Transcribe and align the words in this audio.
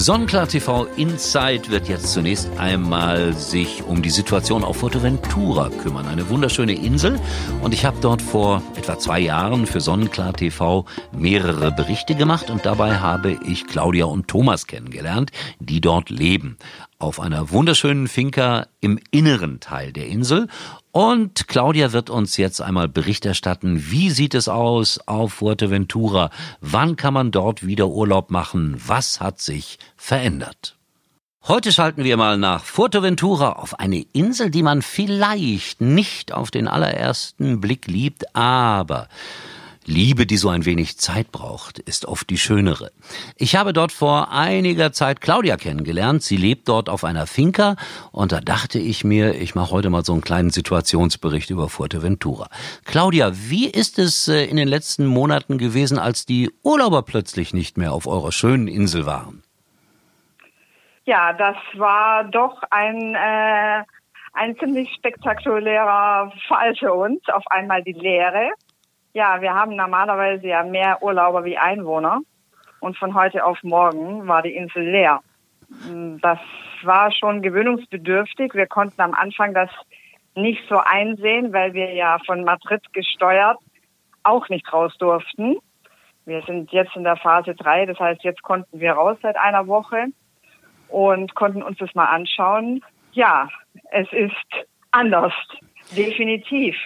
Sonnenklar 0.00 0.48
TV 0.48 0.86
Inside 0.96 1.68
wird 1.68 1.86
jetzt 1.86 2.14
zunächst 2.14 2.48
einmal 2.56 3.34
sich 3.34 3.84
um 3.84 4.00
die 4.00 4.08
Situation 4.08 4.64
auf 4.64 4.78
Fuerteventura 4.78 5.68
kümmern. 5.68 6.06
Eine 6.06 6.30
wunderschöne 6.30 6.72
Insel. 6.72 7.20
Und 7.60 7.74
ich 7.74 7.84
habe 7.84 7.98
dort 8.00 8.22
vor 8.22 8.62
etwa 8.76 8.98
zwei 8.98 9.20
Jahren 9.20 9.66
für 9.66 9.82
Sonnenklar 9.82 10.32
TV 10.32 10.86
mehrere 11.12 11.70
Berichte 11.70 12.14
gemacht 12.14 12.48
und 12.48 12.64
dabei 12.64 12.96
habe 12.96 13.38
ich 13.46 13.66
Claudia 13.66 14.06
und 14.06 14.26
Thomas 14.26 14.66
kennengelernt, 14.66 15.32
die 15.58 15.82
dort 15.82 16.08
leben. 16.08 16.56
Auf 16.98 17.20
einer 17.20 17.50
wunderschönen 17.50 18.08
Finca 18.08 18.68
im 18.80 18.98
inneren 19.10 19.60
Teil 19.60 19.92
der 19.92 20.06
Insel. 20.06 20.48
Und 20.92 21.46
Claudia 21.46 21.92
wird 21.92 22.10
uns 22.10 22.36
jetzt 22.36 22.60
einmal 22.60 22.88
Bericht 22.88 23.24
erstatten, 23.24 23.90
wie 23.90 24.10
sieht 24.10 24.34
es 24.34 24.48
aus 24.48 24.98
auf 25.06 25.34
Fuerteventura? 25.34 26.30
Wann 26.60 26.96
kann 26.96 27.14
man 27.14 27.30
dort 27.30 27.64
wieder 27.64 27.88
Urlaub 27.88 28.30
machen? 28.30 28.80
Was 28.84 29.20
hat 29.20 29.40
sich 29.40 29.78
verändert? 29.96 30.76
Heute 31.46 31.72
schalten 31.72 32.04
wir 32.04 32.16
mal 32.16 32.36
nach 32.36 32.64
Fuerteventura 32.64 33.52
auf 33.52 33.78
eine 33.78 34.04
Insel, 34.12 34.50
die 34.50 34.62
man 34.62 34.82
vielleicht 34.82 35.80
nicht 35.80 36.32
auf 36.32 36.50
den 36.50 36.68
allerersten 36.68 37.60
Blick 37.60 37.86
liebt, 37.86 38.34
aber 38.36 39.08
Liebe, 39.90 40.24
die 40.24 40.36
so 40.36 40.48
ein 40.48 40.64
wenig 40.66 40.98
Zeit 40.98 41.32
braucht, 41.32 41.80
ist 41.80 42.06
oft 42.06 42.30
die 42.30 42.38
schönere. 42.38 42.92
Ich 43.36 43.56
habe 43.56 43.72
dort 43.72 43.90
vor 43.90 44.30
einiger 44.30 44.92
Zeit 44.92 45.20
Claudia 45.20 45.56
kennengelernt. 45.56 46.22
Sie 46.22 46.36
lebt 46.36 46.68
dort 46.68 46.88
auf 46.88 47.02
einer 47.02 47.26
Finca 47.26 47.74
und 48.12 48.30
da 48.30 48.40
dachte 48.40 48.78
ich 48.78 49.02
mir, 49.02 49.34
ich 49.34 49.56
mache 49.56 49.72
heute 49.72 49.90
mal 49.90 50.04
so 50.04 50.12
einen 50.12 50.22
kleinen 50.22 50.50
Situationsbericht 50.50 51.50
über 51.50 51.68
Fuerteventura. 51.68 52.48
Claudia, 52.84 53.32
wie 53.34 53.68
ist 53.68 53.98
es 53.98 54.28
äh, 54.28 54.44
in 54.44 54.56
den 54.56 54.68
letzten 54.68 55.06
Monaten 55.06 55.58
gewesen, 55.58 55.98
als 55.98 56.24
die 56.24 56.52
Urlauber 56.62 57.02
plötzlich 57.02 57.52
nicht 57.52 57.76
mehr 57.76 57.92
auf 57.92 58.06
eurer 58.06 58.30
schönen 58.30 58.68
Insel 58.68 59.06
waren? 59.06 59.42
Ja, 61.04 61.32
das 61.32 61.56
war 61.74 62.22
doch 62.30 62.62
ein 62.70 63.16
äh, 63.16 63.82
ein 64.34 64.56
ziemlich 64.58 64.88
spektakulärer 64.94 66.32
Fall 66.46 66.76
für 66.76 66.94
uns. 66.94 67.20
Auf 67.28 67.44
einmal 67.48 67.82
die 67.82 67.92
Leere. 67.92 68.50
Ja, 69.12 69.40
wir 69.40 69.54
haben 69.54 69.76
normalerweise 69.76 70.46
ja 70.46 70.62
mehr 70.62 71.02
Urlauber 71.02 71.44
wie 71.44 71.58
Einwohner. 71.58 72.20
Und 72.80 72.96
von 72.96 73.14
heute 73.14 73.44
auf 73.44 73.62
morgen 73.62 74.26
war 74.26 74.42
die 74.42 74.54
Insel 74.54 74.84
leer. 74.84 75.20
Das 76.22 76.38
war 76.82 77.12
schon 77.12 77.42
gewöhnungsbedürftig. 77.42 78.54
Wir 78.54 78.66
konnten 78.66 79.00
am 79.00 79.14
Anfang 79.14 79.52
das 79.52 79.70
nicht 80.34 80.62
so 80.68 80.78
einsehen, 80.78 81.52
weil 81.52 81.74
wir 81.74 81.92
ja 81.92 82.18
von 82.24 82.44
Madrid 82.44 82.92
gesteuert 82.92 83.58
auch 84.22 84.48
nicht 84.48 84.72
raus 84.72 84.96
durften. 84.98 85.56
Wir 86.24 86.42
sind 86.42 86.70
jetzt 86.72 86.94
in 86.94 87.04
der 87.04 87.16
Phase 87.16 87.54
3, 87.54 87.86
das 87.86 87.98
heißt, 87.98 88.22
jetzt 88.22 88.42
konnten 88.42 88.78
wir 88.78 88.92
raus 88.92 89.16
seit 89.22 89.36
einer 89.36 89.66
Woche 89.66 90.06
und 90.88 91.34
konnten 91.34 91.62
uns 91.62 91.78
das 91.78 91.94
mal 91.94 92.06
anschauen. 92.06 92.84
Ja, 93.12 93.48
es 93.90 94.12
ist 94.12 94.66
anders, 94.90 95.32
definitiv. 95.96 96.76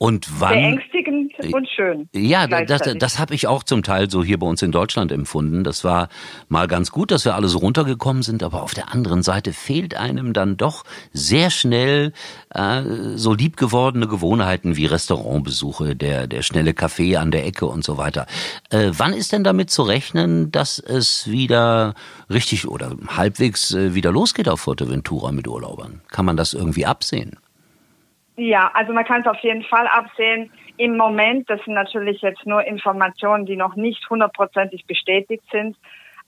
Und 0.00 0.40
wann? 0.40 0.54
Beängstigend 0.54 1.32
und 1.52 1.68
schön. 1.68 2.08
Ja, 2.14 2.46
das, 2.46 2.82
das 2.98 3.18
habe 3.18 3.34
ich 3.34 3.48
auch 3.48 3.64
zum 3.64 3.82
Teil 3.82 4.08
so 4.08 4.22
hier 4.22 4.38
bei 4.38 4.46
uns 4.46 4.62
in 4.62 4.70
Deutschland 4.70 5.10
empfunden. 5.10 5.64
Das 5.64 5.82
war 5.82 6.08
mal 6.48 6.68
ganz 6.68 6.92
gut, 6.92 7.10
dass 7.10 7.24
wir 7.24 7.34
alle 7.34 7.48
so 7.48 7.58
runtergekommen 7.58 8.22
sind, 8.22 8.44
aber 8.44 8.62
auf 8.62 8.74
der 8.74 8.92
anderen 8.94 9.24
Seite 9.24 9.52
fehlt 9.52 9.96
einem 9.96 10.34
dann 10.34 10.56
doch 10.56 10.84
sehr 11.12 11.50
schnell 11.50 12.12
äh, 12.50 12.82
so 13.16 13.34
liebgewordene 13.34 14.06
Gewohnheiten 14.06 14.76
wie 14.76 14.86
Restaurantbesuche, 14.86 15.96
der, 15.96 16.28
der 16.28 16.42
schnelle 16.42 16.74
Kaffee 16.74 17.16
an 17.16 17.32
der 17.32 17.44
Ecke 17.44 17.66
und 17.66 17.82
so 17.82 17.98
weiter. 17.98 18.26
Äh, 18.70 18.92
wann 18.92 19.12
ist 19.12 19.32
denn 19.32 19.42
damit 19.42 19.70
zu 19.70 19.82
rechnen, 19.82 20.52
dass 20.52 20.78
es 20.78 21.28
wieder 21.28 21.94
richtig 22.30 22.68
oder 22.68 22.94
halbwegs 23.08 23.74
äh, 23.74 23.94
wieder 23.94 24.12
losgeht 24.12 24.48
auf 24.48 24.60
Fuerteventura 24.60 25.32
mit 25.32 25.48
Urlaubern? 25.48 26.02
Kann 26.08 26.24
man 26.24 26.36
das 26.36 26.54
irgendwie 26.54 26.86
absehen? 26.86 27.36
Ja, 28.38 28.70
also 28.72 28.92
man 28.92 29.04
kann 29.04 29.22
es 29.22 29.26
auf 29.26 29.40
jeden 29.40 29.64
Fall 29.64 29.88
absehen. 29.88 30.52
Im 30.76 30.96
Moment, 30.96 31.50
das 31.50 31.60
sind 31.64 31.74
natürlich 31.74 32.22
jetzt 32.22 32.46
nur 32.46 32.64
Informationen, 32.64 33.46
die 33.46 33.56
noch 33.56 33.74
nicht 33.74 34.08
hundertprozentig 34.08 34.86
bestätigt 34.86 35.42
sind. 35.50 35.76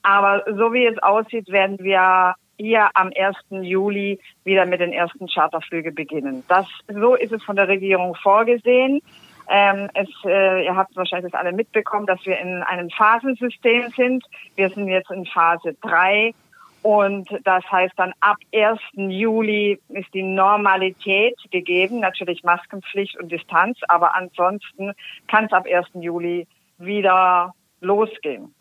Aber 0.03 0.43
so 0.47 0.72
wie 0.72 0.87
es 0.87 1.00
aussieht, 1.00 1.48
werden 1.50 1.78
wir 1.78 2.34
hier 2.59 2.91
am 2.94 3.12
1. 3.16 3.37
Juli 3.62 4.19
wieder 4.43 4.66
mit 4.66 4.81
den 4.81 4.93
ersten 4.93 5.28
Charterflügen 5.28 5.94
beginnen. 5.94 6.43
Das, 6.48 6.66
so 6.88 7.15
ist 7.15 7.32
es 7.32 7.44
von 7.44 7.54
der 7.54 7.69
Regierung 7.69 8.16
vorgesehen. 8.16 9.00
Ähm, 9.48 9.88
es, 9.94 10.09
äh, 10.25 10.65
ihr 10.65 10.75
habt 10.75 10.97
wahrscheinlich 10.97 11.31
das 11.31 11.41
alle 11.41 11.53
mitbekommen, 11.53 12.06
dass 12.06 12.27
wir 12.27 12.41
in 12.41 12.65
einem 12.65 12.91
Phasensystem 12.91 13.91
sind. 13.97 14.25
Wir 14.56 14.69
sind 14.71 14.88
jetzt 14.88 15.12
in 15.12 15.27
Phase 15.27 15.77
3 15.82 16.34
und 16.82 17.28
das 17.44 17.62
heißt 17.70 17.94
dann 17.96 18.12
ab 18.20 18.36
1. 18.54 18.80
Juli 18.94 19.78
ist 19.88 20.12
die 20.14 20.22
Normalität 20.22 21.36
gegeben, 21.50 22.00
natürlich 22.00 22.42
Maskenpflicht 22.42 23.18
und 23.18 23.30
Distanz, 23.30 23.78
aber 23.88 24.14
ansonsten 24.14 24.92
kann 25.28 25.44
es 25.44 25.52
ab 25.52 25.66
1. 25.70 25.88
Juli 25.94 26.46
wieder 26.78 27.54
losgehen. 27.80 28.54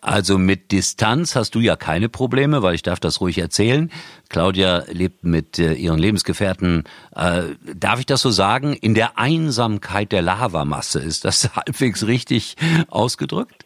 Also 0.00 0.36
mit 0.36 0.70
Distanz 0.70 1.34
hast 1.34 1.54
du 1.54 1.60
ja 1.60 1.76
keine 1.76 2.10
Probleme, 2.10 2.62
weil 2.62 2.74
ich 2.74 2.82
darf 2.82 3.00
das 3.00 3.22
ruhig 3.22 3.38
erzählen. 3.38 3.90
Claudia 4.28 4.84
lebt 4.88 5.24
mit 5.24 5.58
äh, 5.58 5.72
ihren 5.72 5.98
Lebensgefährten, 5.98 6.84
äh, 7.16 7.42
darf 7.74 8.00
ich 8.00 8.06
das 8.06 8.20
so 8.20 8.30
sagen, 8.30 8.74
in 8.74 8.92
der 8.92 9.18
Einsamkeit 9.18 10.12
der 10.12 10.20
Lavamasse. 10.20 11.00
Ist 11.00 11.24
das 11.24 11.56
halbwegs 11.56 12.06
richtig 12.06 12.56
ausgedrückt? 12.88 13.64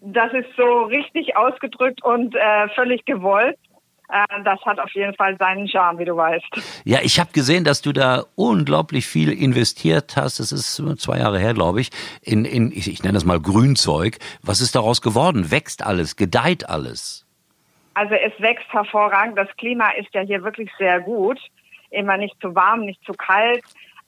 Das 0.00 0.32
ist 0.32 0.48
so 0.56 0.82
richtig 0.84 1.36
ausgedrückt 1.36 2.04
und 2.04 2.34
äh, 2.34 2.68
völlig 2.74 3.04
gewollt. 3.04 3.58
Äh, 4.08 4.42
das 4.42 4.60
hat 4.62 4.80
auf 4.80 4.90
jeden 4.92 5.14
Fall 5.14 5.36
seinen 5.38 5.68
Charme, 5.68 5.98
wie 5.98 6.04
du 6.04 6.16
weißt. 6.16 6.82
Ja, 6.84 6.98
ich 7.02 7.20
habe 7.20 7.30
gesehen, 7.32 7.64
dass 7.64 7.82
du 7.82 7.92
da 7.92 8.24
unglaublich 8.36 9.06
viel 9.06 9.30
investiert 9.30 10.16
hast. 10.16 10.40
Das 10.40 10.52
ist 10.52 10.76
zwei 10.98 11.18
Jahre 11.18 11.38
her, 11.38 11.54
glaube 11.54 11.80
ich, 11.80 11.90
in, 12.22 12.44
in 12.44 12.72
ich, 12.72 12.90
ich 12.90 13.02
nenne 13.02 13.14
das 13.14 13.24
mal 13.24 13.40
Grünzeug. 13.40 14.18
Was 14.42 14.60
ist 14.60 14.74
daraus 14.74 15.02
geworden? 15.02 15.50
Wächst 15.50 15.84
alles? 15.84 16.16
Gedeiht 16.16 16.68
alles? 16.68 17.26
Also 17.94 18.14
es 18.14 18.32
wächst 18.40 18.72
hervorragend. 18.72 19.36
Das 19.36 19.48
Klima 19.56 19.90
ist 19.90 20.14
ja 20.14 20.22
hier 20.22 20.42
wirklich 20.42 20.70
sehr 20.78 21.00
gut. 21.00 21.38
Immer 21.90 22.16
nicht 22.16 22.36
zu 22.40 22.54
warm, 22.54 22.80
nicht 22.80 23.04
zu 23.04 23.12
kalt. 23.12 23.62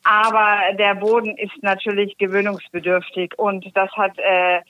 Aber 0.05 0.61
der 0.79 0.95
Boden 0.95 1.37
ist 1.37 1.63
natürlich 1.63 2.17
gewöhnungsbedürftig 2.17 3.39
und 3.39 3.67
das 3.75 3.91
hat 3.93 4.19
äh, 4.19 4.61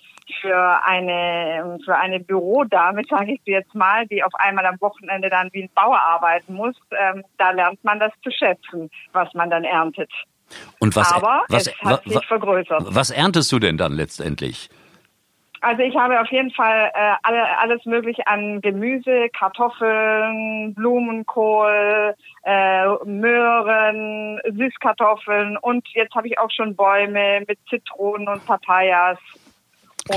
für 0.41 0.85
eine 0.85 1.79
für 1.85 1.97
eine 1.97 2.21
Bürodame, 2.21 3.03
sage 3.09 3.35
ich 3.35 3.41
jetzt 3.45 3.75
mal, 3.75 4.07
die 4.07 4.23
auf 4.23 4.35
einmal 4.35 4.67
am 4.67 4.81
Wochenende 4.81 5.31
dann 5.31 5.49
wie 5.53 5.65
ein 5.65 5.71
Bauer 5.75 6.01
arbeiten 6.01 6.55
muss, 6.55 6.77
ähm, 6.91 7.25
da 7.39 7.51
lernt 7.51 7.83
man 7.85 7.99
das 7.99 8.13
zu 8.23 8.31
schätzen, 8.31 8.91
was 9.13 9.33
man 9.35 9.51
dann 9.51 9.65
erntet. 9.65 10.11
Und 10.79 10.97
was, 10.97 11.13
Aber 11.13 11.45
was, 11.49 11.69
es 11.69 11.83
hat 11.83 12.03
sich 12.05 12.27
vergrößert. 12.27 12.83
Was 12.87 13.11
erntest 13.11 13.53
du 13.53 13.59
denn 13.59 13.77
dann 13.77 13.93
letztendlich? 13.93 14.69
Also 15.63 15.83
ich 15.83 15.95
habe 15.95 16.19
auf 16.19 16.29
jeden 16.29 16.51
Fall 16.53 16.91
äh, 16.95 17.15
alle, 17.23 17.59
alles 17.59 17.85
mögliche 17.85 18.27
an 18.27 18.63
Gemüse, 18.63 19.29
Kartoffeln, 19.29 20.75
Blumenkohl, 20.75 22.15
äh, 22.45 22.87
Möhren, 23.05 24.41
Süßkartoffeln 24.57 25.59
und 25.59 25.87
jetzt 25.93 26.15
habe 26.15 26.29
ich 26.29 26.39
auch 26.39 26.51
schon 26.51 26.75
Bäume 26.75 27.45
mit 27.47 27.59
Zitronen 27.69 28.29
und 28.29 28.47
Papayas. 28.47 29.19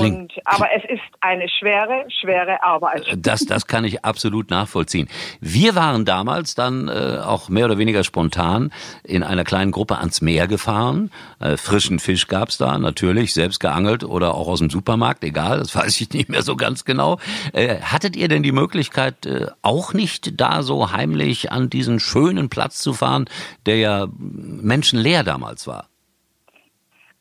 Und, 0.00 0.32
aber 0.44 0.68
es 0.76 0.82
ist 0.84 1.02
eine 1.20 1.48
schwere, 1.48 2.06
schwere 2.20 2.62
Arbeit. 2.62 3.06
Das, 3.16 3.44
das 3.44 3.66
kann 3.66 3.84
ich 3.84 4.04
absolut 4.04 4.50
nachvollziehen. 4.50 5.08
Wir 5.40 5.74
waren 5.74 6.04
damals 6.04 6.54
dann 6.54 6.88
äh, 6.88 7.18
auch 7.24 7.48
mehr 7.48 7.66
oder 7.66 7.78
weniger 7.78 8.04
spontan 8.04 8.72
in 9.04 9.22
einer 9.22 9.44
kleinen 9.44 9.70
Gruppe 9.70 9.98
ans 9.98 10.20
Meer 10.20 10.46
gefahren. 10.46 11.10
Äh, 11.40 11.56
frischen 11.56 11.98
Fisch 11.98 12.26
gab's 12.26 12.58
da, 12.58 12.78
natürlich, 12.78 13.34
selbst 13.34 13.60
geangelt 13.60 14.04
oder 14.04 14.34
auch 14.34 14.48
aus 14.48 14.58
dem 14.58 14.70
Supermarkt, 14.70 15.22
egal, 15.24 15.58
das 15.58 15.74
weiß 15.76 16.00
ich 16.00 16.10
nicht 16.12 16.28
mehr 16.28 16.42
so 16.42 16.56
ganz 16.56 16.84
genau. 16.84 17.18
Äh, 17.52 17.80
hattet 17.80 18.16
ihr 18.16 18.28
denn 18.28 18.42
die 18.42 18.52
Möglichkeit, 18.52 19.26
äh, 19.26 19.46
auch 19.62 19.92
nicht 19.92 20.40
da 20.40 20.62
so 20.62 20.92
heimlich 20.92 21.52
an 21.52 21.70
diesen 21.70 22.00
schönen 22.00 22.48
Platz 22.48 22.80
zu 22.80 22.92
fahren, 22.92 23.26
der 23.66 23.76
ja 23.78 24.08
menschenleer 24.16 25.24
damals 25.24 25.66
war? 25.66 25.88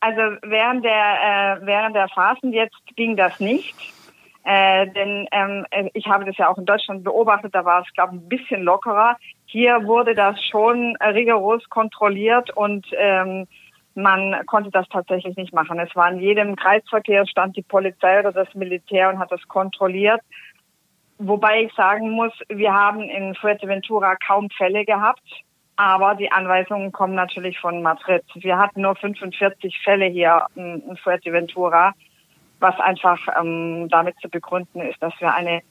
Also 0.04 0.36
während 0.42 0.84
der 0.84 1.62
äh, 1.62 1.66
während 1.66 1.96
der 1.96 2.10
Phasen 2.10 2.52
jetzt 2.52 2.76
ging 2.98 3.16
das 3.16 3.40
nicht. 3.40 3.74
Äh, 4.44 4.88
denn 4.90 5.30
ähm, 5.32 5.66
ich 5.94 6.08
habe 6.08 6.26
das 6.26 6.36
ja 6.36 6.50
auch 6.50 6.58
in 6.58 6.66
Deutschland 6.66 7.06
beobachtet, 7.06 7.56
da 7.56 7.64
war 7.64 7.84
es, 7.84 7.94
glaube 7.94 8.18
ich, 8.18 8.22
ein 8.22 8.28
bisschen 8.28 8.64
lockerer. 8.64 9.16
Hier 9.46 9.86
wurde 9.86 10.14
das 10.14 10.44
schon 10.44 10.98
äh, 11.00 11.08
rigoros 11.08 11.64
kontrolliert 11.70 12.50
und 12.50 12.86
ähm, 12.98 13.48
man 13.96 14.46
konnte 14.46 14.72
das 14.72 14.90
tatsächlich 14.90 15.38
nicht 15.38 15.54
machen. 15.54 15.80
Es 15.80 15.96
war 15.96 16.12
in 16.12 16.20
jedem 16.20 16.58
Kreisverkehr 16.58 17.26
stand 17.26 17.56
die 17.56 17.62
Polizei 17.62 18.20
oder 18.20 18.34
das 18.34 18.54
Militär 18.56 19.08
und 19.08 19.20
hat 19.20 19.32
das 19.32 19.48
kontrolliert. 19.48 20.20
Wobei 21.18 21.64
ich 21.64 21.74
sagen 21.76 22.12
muss, 22.12 22.34
wir 22.50 22.74
haben 22.74 23.04
in 23.04 23.36
Fuerteventura 23.36 24.18
kaum 24.18 24.50
Fälle 24.50 24.84
gehabt. 24.84 25.24
Aber 25.76 26.16
die 26.16 26.32
Anweisungen 26.32 26.92
kommen 26.92 27.16
natürlich 27.16 27.60
von 27.60 27.82
Madrid. 27.82 28.24
Wir 28.36 28.58
hatten 28.58 28.82
nur 28.82 28.96
45 28.96 29.80
Fälle 29.84 30.06
hier 30.06 30.46
in 30.56 30.98
Fuerteventura, 31.02 31.94
was 32.60 32.80
einfach 32.80 33.20
ähm, 33.40 33.90
damit 33.90 34.16
zu 34.20 34.30
begründen 34.30 34.82
ist, 34.82 35.02
dass 35.02 35.14
wir 35.20 35.34
eine 35.34 35.62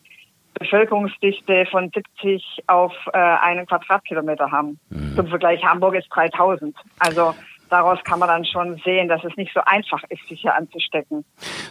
Bevölkerungsdichte 0.55 1.67
von 1.71 1.91
70 1.95 2.65
auf 2.67 2.93
äh, 3.13 3.19
einen 3.19 3.67
Quadratkilometer 3.67 4.51
haben. 4.51 4.79
Mhm. 4.91 5.15
Zum 5.17 5.27
Vergleich 5.29 5.65
Hamburg 5.65 5.95
ist 5.95 6.09
3000. 6.11 6.77
Also 6.99 7.35
daraus 7.73 7.99
kann 8.05 8.19
man 8.19 8.29
dann 8.29 8.45
schon 8.45 8.81
sehen, 8.85 9.09
dass 9.09 9.25
es 9.25 9.37
nicht 9.37 9.53
so 9.55 9.61
einfach 9.65 10.03
ist, 10.11 10.27
sich 10.29 10.43
hier 10.43 10.55
anzustecken. 10.55 11.25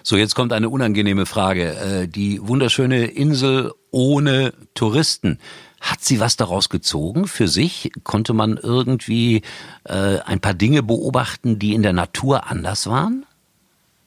So, 0.04 0.18
jetzt 0.18 0.36
kommt 0.36 0.52
eine 0.52 0.70
unangenehme 0.70 1.26
Frage. 1.26 1.76
Äh, 1.76 2.08
die 2.08 2.40
wunderschöne 2.42 3.06
Insel 3.06 3.72
ohne 3.92 4.54
Touristen. 4.74 5.40
Hat 5.80 6.02
sie 6.02 6.20
was 6.20 6.38
daraus 6.38 6.70
gezogen 6.70 7.26
für 7.26 7.48
sich? 7.48 7.92
Konnte 8.04 8.34
man 8.34 8.60
irgendwie 8.62 9.42
äh, 9.86 10.20
ein 10.26 10.40
paar 10.40 10.54
Dinge 10.54 10.84
beobachten, 10.84 11.60
die 11.60 11.74
in 11.74 11.84
der 11.84 11.94
Natur 11.94 12.50
anders 12.50 12.90
waren? 12.90 13.26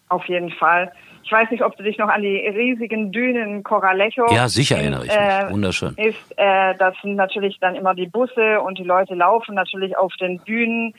Auf 0.08 0.26
jeden 0.26 0.50
Fall. 0.50 0.92
Ich 1.24 1.32
weiß 1.32 1.50
nicht, 1.50 1.64
ob 1.64 1.76
du 1.76 1.82
dich 1.82 1.96
noch 1.96 2.08
an 2.08 2.22
die 2.22 2.36
riesigen 2.36 3.10
Dünen 3.10 3.62
Coralejo. 3.62 4.26
Ja, 4.30 4.48
sicher 4.48 4.76
erinnere 4.76 5.06
ich 5.06 5.10
mich. 5.10 5.18
Äh, 5.18 5.50
Wunderschön. 5.50 5.94
Ist, 5.96 6.18
äh, 6.36 6.74
das 6.78 6.94
sind 7.02 7.16
natürlich 7.16 7.58
dann 7.60 7.74
immer 7.74 7.94
die 7.94 8.06
Busse 8.06 8.60
und 8.60 8.78
die 8.78 8.84
Leute 8.84 9.14
laufen 9.14 9.54
natürlich 9.54 9.96
auf 9.96 10.12
den 10.20 10.44
Dünen 10.44 10.94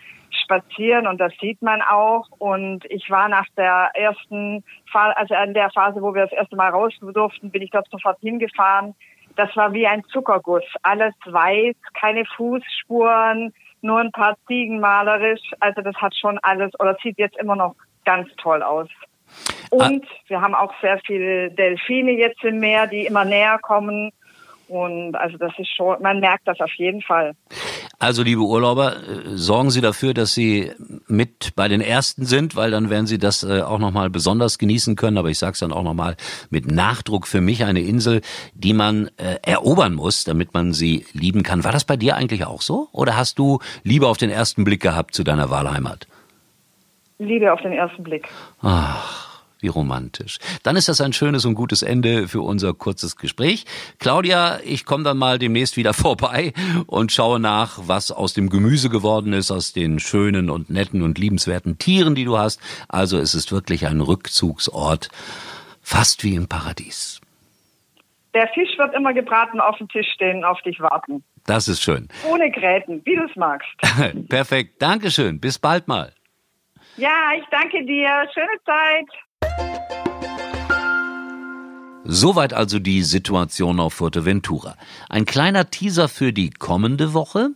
spazieren 0.46 1.08
und 1.08 1.20
das 1.20 1.34
sieht 1.42 1.62
man 1.62 1.82
auch. 1.82 2.28
Und 2.38 2.86
ich 2.90 3.10
war 3.10 3.28
nach 3.28 3.48
der 3.58 3.92
ersten 3.94 4.64
Phase, 4.92 5.18
also 5.18 5.36
in 5.36 5.54
der 5.54 5.70
Phase, 5.72 6.02
wo 6.02 6.14
wir 6.14 6.24
das 6.24 6.32
erste 6.32 6.56
Mal 6.56 6.70
raus 6.70 6.94
durften, 7.02 7.52
bin 7.52 7.62
ich 7.62 7.72
dort 7.72 7.90
sofort 7.90 8.20
hingefahren. 8.22 8.96
Das 9.36 9.54
war 9.58 9.74
wie 9.74 9.86
ein 9.86 10.04
Zuckerguss. 10.06 10.64
Alles 10.82 11.14
weiß, 11.26 11.76
keine 12.00 12.24
Fußspuren, 12.38 13.54
nur 13.82 14.00
ein 14.00 14.12
paar 14.12 14.38
Ziegen 14.48 14.80
malerisch. 14.80 15.52
Also 15.60 15.82
das 15.82 15.96
hat 15.96 16.16
schon 16.16 16.40
alles 16.40 16.72
oder 16.80 16.96
sieht 17.04 17.18
jetzt 17.18 17.38
immer 17.38 17.56
noch 17.56 17.76
ganz 18.06 18.30
toll 18.38 18.64
aus. 18.64 18.88
Und 19.72 20.06
ah. 20.06 20.16
wir 20.28 20.42
haben 20.42 20.56
auch 20.56 20.74
sehr 20.82 21.00
viele 21.06 21.52
Delfine 21.52 22.12
jetzt 22.12 22.44
im 22.44 22.60
Meer, 22.60 22.88
die 22.88 23.06
immer 23.06 23.26
näher 23.26 23.60
kommen. 23.62 24.12
Und 24.68 25.16
also 25.16 25.38
das 25.38 25.54
ist 25.58 25.70
schon, 25.76 26.02
man 26.02 26.20
merkt 26.20 26.48
das 26.48 26.60
auf 26.60 26.74
jeden 26.78 27.02
Fall. 27.02 27.36
Also 28.00 28.24
liebe 28.24 28.42
Urlauber, 28.42 28.96
äh, 28.96 29.36
sorgen 29.36 29.70
Sie 29.70 29.82
dafür, 29.82 30.14
dass 30.14 30.34
Sie 30.34 30.72
mit 31.08 31.56
bei 31.56 31.68
den 31.68 31.82
Ersten 31.82 32.26
sind, 32.26 32.56
weil 32.56 32.72
dann 32.72 32.90
werden 32.90 33.06
Sie 33.06 33.18
das 33.18 33.44
äh, 33.44 33.62
auch 33.62 33.80
nochmal 33.80 34.10
besonders 34.10 34.58
genießen 34.58 34.96
können. 34.96 35.18
Aber 35.18 35.30
ich 35.30 35.40
sage 35.40 35.54
es 35.54 35.60
dann 35.60 35.72
auch 35.72 35.84
nochmal 35.84 36.16
mit 36.50 36.70
Nachdruck 36.70 37.28
für 37.28 37.42
mich 37.42 37.64
eine 37.64 37.82
Insel, 37.82 38.22
die 38.54 38.74
man 38.74 39.10
äh, 39.18 39.38
erobern 39.44 39.94
muss, 39.94 40.24
damit 40.24 40.54
man 40.54 40.74
sie 40.74 41.06
lieben 41.14 41.44
kann. 41.44 41.64
War 41.64 41.72
das 41.72 41.86
bei 41.86 41.96
dir 41.96 42.16
eigentlich 42.16 42.46
auch 42.46 42.62
so? 42.62 42.88
Oder 42.92 43.16
hast 43.16 43.40
du 43.40 43.60
Liebe 43.84 44.08
auf 44.08 44.18
den 44.18 44.30
ersten 44.30 44.64
Blick 44.64 44.82
gehabt 44.82 45.14
zu 45.14 45.24
deiner 45.24 45.50
Wahlheimat? 45.50 46.08
Liebe 47.18 47.54
auf 47.54 47.62
den 47.62 47.72
ersten 47.72 48.04
Blick. 48.04 48.28
Ach. 48.62 49.35
Wie 49.60 49.68
romantisch. 49.68 50.38
Dann 50.64 50.76
ist 50.76 50.90
das 50.90 51.02
ein 51.02 51.14
schönes 51.14 51.46
und 51.46 51.56
gutes 51.56 51.82
Ende 51.82 52.28
für 52.28 52.42
unser 52.42 52.74
kurzes 52.74 53.16
Gespräch. 53.16 53.66
Claudia, 54.00 54.60
ich 54.64 54.86
komme 54.86 55.04
dann 55.04 55.18
mal 55.18 55.40
demnächst 55.40 55.78
wieder 55.78 55.94
vorbei 55.96 56.54
und 56.88 57.12
schaue 57.12 57.40
nach, 57.40 57.80
was 57.84 58.12
aus 58.12 58.34
dem 58.34 58.50
Gemüse 58.50 58.90
geworden 58.90 59.34
ist, 59.34 59.52
aus 59.52 59.74
den 59.74 60.00
schönen 60.00 60.50
und 60.50 60.70
netten 60.70 61.02
und 61.02 61.18
liebenswerten 61.18 61.78
Tieren, 61.78 62.16
die 62.16 62.26
du 62.26 62.38
hast. 62.38 62.60
Also 62.90 63.18
es 63.18 63.34
ist 63.34 63.52
wirklich 63.52 63.88
ein 63.88 64.02
Rückzugsort, 64.02 65.10
fast 65.82 66.24
wie 66.24 66.36
im 66.36 66.48
Paradies. 66.48 67.22
Der 68.34 68.50
Fisch 68.50 68.78
wird 68.78 68.94
immer 68.94 69.14
gebraten 69.14 69.62
auf 69.62 69.78
dem 69.78 69.88
Tisch 69.88 70.12
stehen, 70.14 70.44
auf 70.44 70.62
dich 70.64 70.82
warten. 70.82 71.24
Das 71.46 71.68
ist 71.70 71.82
schön. 71.82 72.10
Ohne 72.30 72.52
Gräten, 72.52 73.02
wie 73.06 73.16
du 73.16 73.24
es 73.24 73.36
magst. 73.36 73.70
Perfekt. 74.30 74.82
Dankeschön. 74.82 75.40
Bis 75.40 75.58
bald 75.58 75.88
mal. 75.88 76.12
Ja, 76.98 77.32
ich 77.38 77.46
danke 77.52 77.86
dir. 77.86 78.28
Schöne 78.34 78.58
Zeit. 78.66 79.08
Soweit 82.08 82.54
also 82.54 82.78
die 82.78 83.02
Situation 83.02 83.80
auf 83.80 83.96
Fuerteventura. 83.96 84.76
Ein 85.10 85.26
kleiner 85.26 85.72
Teaser 85.72 86.08
für 86.08 86.34
die 86.34 86.52
kommende 86.52 87.14
Woche. 87.14 87.50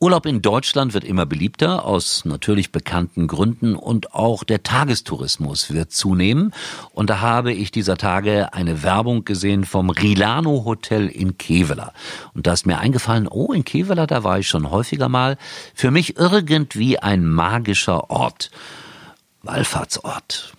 Urlaub 0.00 0.24
in 0.24 0.40
Deutschland 0.40 0.94
wird 0.94 1.04
immer 1.04 1.26
beliebter, 1.26 1.84
aus 1.84 2.24
natürlich 2.24 2.72
bekannten 2.72 3.26
Gründen 3.26 3.76
und 3.76 4.14
auch 4.14 4.42
der 4.42 4.62
Tagestourismus 4.62 5.70
wird 5.70 5.92
zunehmen. 5.92 6.52
Und 6.92 7.10
da 7.10 7.20
habe 7.20 7.52
ich 7.52 7.72
dieser 7.72 7.98
Tage 7.98 8.54
eine 8.54 8.82
Werbung 8.82 9.26
gesehen 9.26 9.64
vom 9.64 9.90
Rilano 9.90 10.64
Hotel 10.64 11.08
in 11.08 11.36
Kevela. 11.36 11.92
Und 12.32 12.46
da 12.46 12.54
ist 12.54 12.66
mir 12.66 12.78
eingefallen, 12.78 13.28
oh, 13.28 13.52
in 13.52 13.66
Kevela, 13.66 14.06
da 14.06 14.24
war 14.24 14.38
ich 14.38 14.48
schon 14.48 14.70
häufiger 14.70 15.10
mal. 15.10 15.36
Für 15.74 15.90
mich 15.90 16.16
irgendwie 16.16 16.98
ein 16.98 17.26
magischer 17.26 18.08
Ort. 18.08 18.50
Wallfahrtsort. 19.42 20.54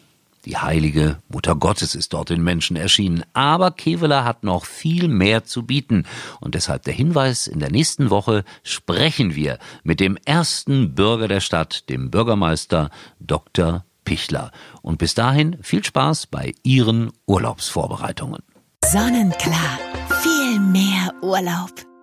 Die 0.45 0.57
heilige 0.57 1.17
Mutter 1.27 1.55
Gottes 1.55 1.95
ist 1.95 2.13
dort 2.13 2.29
den 2.29 2.43
Menschen 2.43 2.77
erschienen. 2.77 3.23
Aber 3.33 3.71
Kevela 3.71 4.23
hat 4.23 4.43
noch 4.43 4.65
viel 4.65 5.07
mehr 5.07 5.43
zu 5.43 5.63
bieten. 5.63 6.03
Und 6.39 6.55
deshalb 6.55 6.83
der 6.83 6.93
Hinweis, 6.93 7.47
in 7.47 7.59
der 7.59 7.71
nächsten 7.71 8.11
Woche 8.11 8.43
sprechen 8.63 9.35
wir 9.35 9.57
mit 9.83 9.99
dem 9.99 10.17
ersten 10.23 10.93
Bürger 10.93 11.27
der 11.27 11.39
Stadt, 11.39 11.89
dem 11.89 12.11
Bürgermeister 12.11 12.91
Dr. 13.19 13.85
Pichler. 14.03 14.51
Und 14.83 14.99
bis 14.99 15.15
dahin 15.15 15.57
viel 15.63 15.83
Spaß 15.83 16.27
bei 16.27 16.53
Ihren 16.61 17.11
Urlaubsvorbereitungen. 17.25 18.43
Sonnenklar. 18.85 19.79
Viel 20.21 20.59
mehr 20.59 21.11
Urlaub. 21.23 21.94